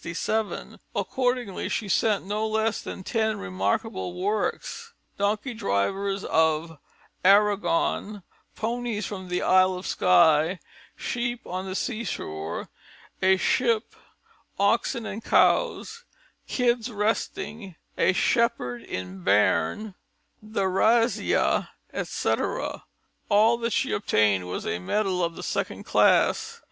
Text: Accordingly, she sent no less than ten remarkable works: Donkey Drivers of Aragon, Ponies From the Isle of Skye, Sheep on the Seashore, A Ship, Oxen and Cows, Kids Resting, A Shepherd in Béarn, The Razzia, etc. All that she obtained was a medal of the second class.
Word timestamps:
Accordingly, 0.95 1.69
she 1.69 1.87
sent 1.87 2.25
no 2.25 2.47
less 2.47 2.81
than 2.81 3.03
ten 3.03 3.37
remarkable 3.37 4.15
works: 4.19 4.93
Donkey 5.19 5.53
Drivers 5.53 6.23
of 6.23 6.79
Aragon, 7.23 8.23
Ponies 8.55 9.05
From 9.05 9.27
the 9.27 9.43
Isle 9.43 9.75
of 9.75 9.85
Skye, 9.85 10.57
Sheep 10.95 11.45
on 11.45 11.67
the 11.67 11.75
Seashore, 11.75 12.67
A 13.21 13.37
Ship, 13.37 13.93
Oxen 14.59 15.05
and 15.05 15.23
Cows, 15.23 16.03
Kids 16.47 16.89
Resting, 16.89 17.75
A 17.95 18.11
Shepherd 18.11 18.81
in 18.81 19.23
Béarn, 19.23 19.93
The 20.41 20.63
Razzia, 20.65 21.69
etc. 21.93 22.85
All 23.29 23.55
that 23.57 23.71
she 23.71 23.91
obtained 23.91 24.47
was 24.47 24.65
a 24.65 24.79
medal 24.79 25.23
of 25.23 25.35
the 25.35 25.43
second 25.43 25.83
class. 25.83 26.59